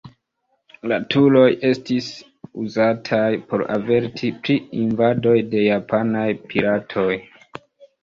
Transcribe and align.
La 0.91 0.95
turoj 1.15 1.43
estis 1.71 2.07
uzataj 2.65 3.29
por 3.53 3.67
averti 3.77 4.35
pri 4.41 4.59
invadoj 4.87 5.39
de 5.55 5.65
japanaj 5.71 6.29
piratoj. 6.51 7.11